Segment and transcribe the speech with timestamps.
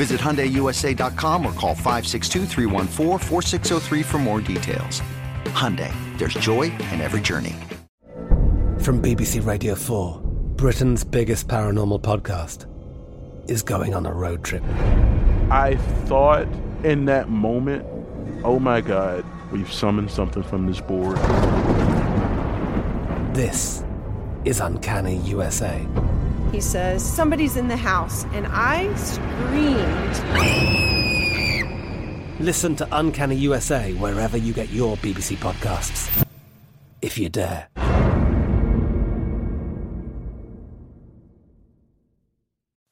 [0.00, 2.46] Visit HyundaiUSA.com or call 562
[4.02, 5.02] for more details.
[5.52, 7.54] Hyundai, there's joy in every journey.
[8.78, 10.22] From BBC Radio 4,
[10.56, 12.64] Britain's biggest paranormal podcast
[13.50, 14.62] is going on a road trip.
[15.50, 16.48] I thought
[16.82, 17.84] in that moment,
[18.42, 19.22] oh my God,
[19.52, 21.18] we've summoned something from this board.
[23.34, 23.84] This
[24.46, 25.86] is Uncanny USA.
[26.52, 28.24] He says, Somebody's in the house.
[28.32, 30.16] And I screamed.
[32.40, 36.26] Listen to Uncanny USA wherever you get your BBC podcasts,
[37.02, 37.68] if you dare.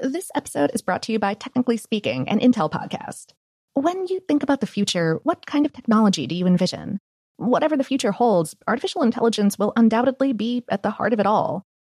[0.00, 3.32] This episode is brought to you by Technically Speaking, an Intel podcast.
[3.72, 6.98] When you think about the future, what kind of technology do you envision?
[7.36, 11.64] Whatever the future holds, artificial intelligence will undoubtedly be at the heart of it all.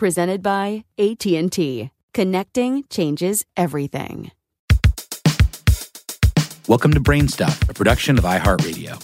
[0.00, 1.90] presented by AT&T.
[2.14, 4.30] Connecting changes everything.
[6.66, 8.94] Welcome to Brainstuff, a production of iHeartRadio.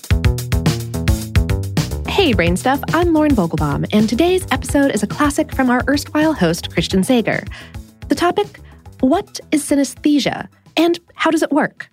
[2.08, 6.70] Hey, Brainstuff, I'm Lauren Vogelbaum, and today's episode is a classic from our erstwhile host,
[6.70, 7.44] Christian Sager.
[8.08, 8.58] The topic
[9.00, 11.90] What is synesthesia, and how does it work?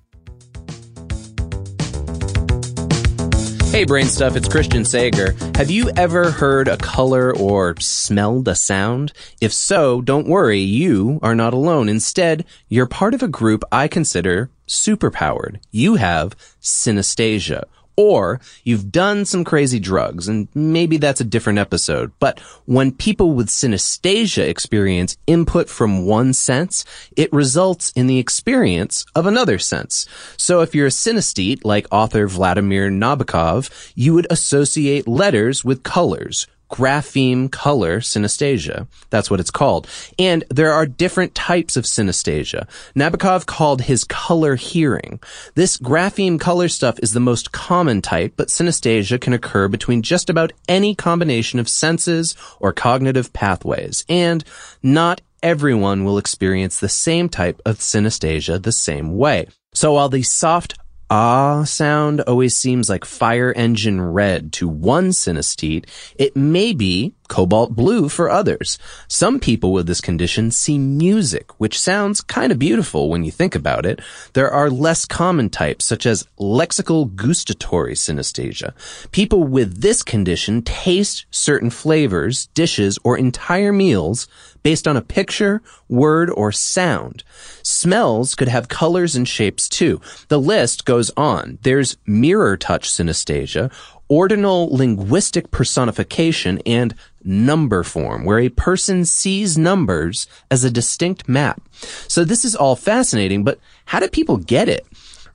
[3.74, 5.36] Hey, brain stuff, it's Christian Sager.
[5.56, 9.14] Have you ever heard a color or smelled a sound?
[9.42, 11.90] If so, don't worry, you are not alone.
[11.90, 15.58] Instead, you're part of a group I consider superpowered.
[15.72, 17.64] You have synesthesia,
[17.96, 22.12] or you've done some crazy drugs, and maybe that's a different episode.
[22.20, 29.06] But when people with synesthesia experience input from one sense, it results in the experience
[29.16, 30.06] of another sense.
[30.38, 36.48] So if you're a synesthete, like author Vladimir Nabokov, you would associate letters with colors,
[36.74, 38.88] grapheme color synesthesia.
[39.12, 39.88] That's what it's called.
[40.18, 42.68] And there are different types of synesthesia.
[42.96, 45.20] Nabokov called his color hearing.
[45.54, 50.32] This grapheme color stuff is the most common type, but synesthesia can occur between just
[50.32, 54.04] about any combination of senses or cognitive pathways.
[54.10, 54.44] And
[54.82, 59.46] not everyone will experience the same type of synesthesia the same way.
[59.76, 60.76] So while the soft
[61.10, 67.76] ah sound always seems like fire engine red to one synesthete, it may be cobalt
[67.76, 68.78] blue for others.
[69.08, 73.56] Some people with this condition see music, which sounds kind of beautiful when you think
[73.56, 74.02] about it.
[74.34, 78.74] There are less common types, such as lexical gustatory synesthesia.
[79.12, 84.28] People with this condition taste certain flavors, dishes, or entire meals
[84.64, 87.24] based on a picture, word, or sound.
[87.62, 90.02] Smells could have colors and shapes too.
[90.30, 91.60] The list goes on.
[91.62, 93.72] There's mirror touch synesthesia,
[94.08, 101.62] ordinal linguistic personification, and number form, where a person sees numbers as a distinct map.
[102.08, 104.86] So this is all fascinating, but how do people get it?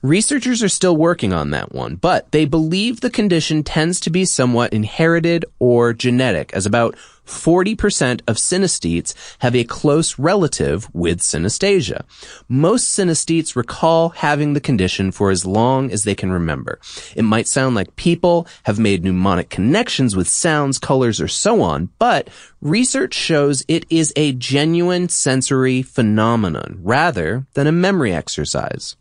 [0.03, 4.25] Researchers are still working on that one, but they believe the condition tends to be
[4.25, 6.95] somewhat inherited or genetic, as about
[7.27, 12.05] 40% of synesthetes have a close relative with synesthesia.
[12.49, 16.79] Most synesthetes recall having the condition for as long as they can remember.
[17.17, 21.89] It might sound like people have made mnemonic connections with sounds, colors, or so on,
[21.99, 22.31] but
[22.61, 28.95] research shows it is a genuine sensory phenomenon rather than a memory exercise.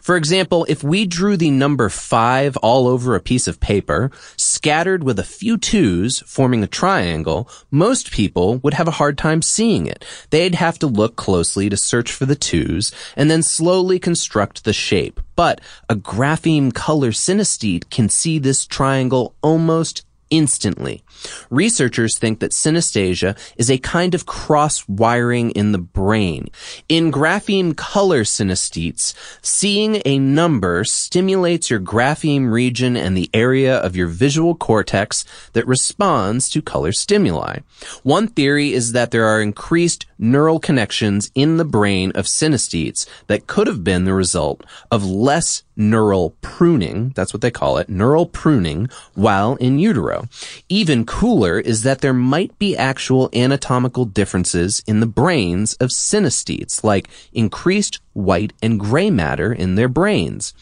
[0.00, 5.04] For example, if we drew the number five all over a piece of paper, scattered
[5.04, 9.86] with a few twos forming a triangle, most people would have a hard time seeing
[9.86, 10.04] it.
[10.30, 14.72] They'd have to look closely to search for the twos and then slowly construct the
[14.72, 15.20] shape.
[15.36, 21.02] But a grapheme color synesthete can see this triangle almost instantly.
[21.50, 26.48] Researchers think that synesthesia is a kind of cross wiring in the brain.
[26.88, 33.96] In grapheme color synesthetes, seeing a number stimulates your grapheme region and the area of
[33.96, 37.58] your visual cortex that responds to color stimuli.
[38.02, 43.46] One theory is that there are increased neural connections in the brain of synesthetes that
[43.46, 48.26] could have been the result of less neural pruning, that's what they call it, neural
[48.26, 50.28] pruning, while in utero.
[50.68, 56.84] Even cooler is that there might be actual anatomical differences in the brains of synesthetes,
[56.84, 60.52] like increased white and gray matter in their brains.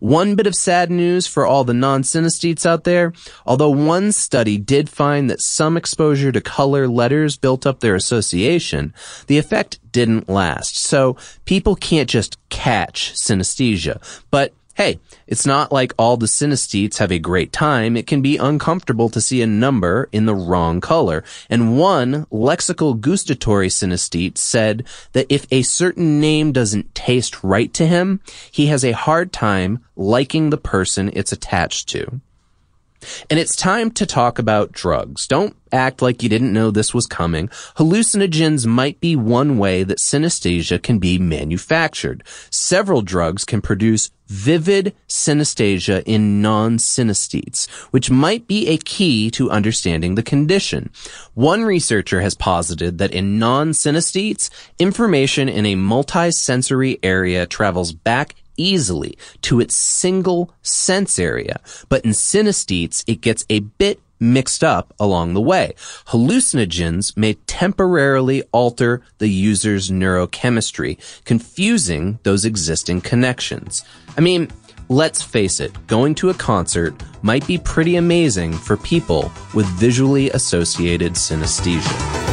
[0.00, 3.12] One bit of sad news for all the non-synesthetes out there,
[3.46, 8.94] although one study did find that some exposure to color letters built up their association,
[9.26, 10.78] the effect didn't last.
[10.78, 14.00] So people can't just catch synesthesia,
[14.30, 17.96] but Hey, it's not like all the synesthetes have a great time.
[17.96, 21.24] It can be uncomfortable to see a number in the wrong color.
[21.50, 27.88] And one lexical gustatory synesthete said that if a certain name doesn't taste right to
[27.88, 28.20] him,
[28.52, 32.20] he has a hard time liking the person it's attached to.
[33.30, 35.26] And it's time to talk about drugs.
[35.26, 37.48] Don't act like you didn't know this was coming.
[37.76, 42.24] Hallucinogens might be one way that synesthesia can be manufactured.
[42.50, 50.14] Several drugs can produce vivid synesthesia in non-synesthetes, which might be a key to understanding
[50.14, 50.90] the condition.
[51.34, 59.16] One researcher has posited that in non-synesthetes, information in a multisensory area travels back easily
[59.42, 65.34] to its single sense area, but in synesthetes, it gets a bit mixed up along
[65.34, 65.72] the way.
[66.08, 73.84] Hallucinogens may temporarily alter the user's neurochemistry, confusing those existing connections.
[74.16, 74.48] I mean,
[74.88, 80.30] let's face it, going to a concert might be pretty amazing for people with visually
[80.30, 82.26] associated synesthesia.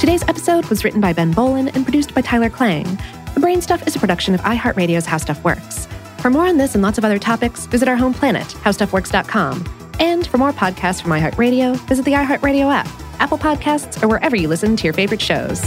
[0.00, 2.98] Today's episode was written by Ben Bowlin and produced by Tyler Klang.
[3.34, 5.88] The Brain Stuff is a production of iHeartRadio's How Stuff Works.
[6.18, 9.94] For more on this and lots of other topics, visit our home planet, howstuffworks.com.
[9.98, 12.88] And for more podcasts from iHeartRadio, visit the iHeartRadio app,
[13.20, 15.60] Apple Podcasts, or wherever you listen to your favorite shows.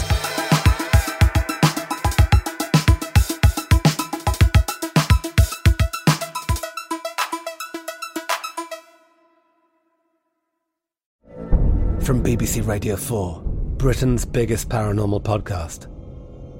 [12.03, 13.41] From BBC Radio 4,
[13.77, 15.87] Britain's biggest paranormal podcast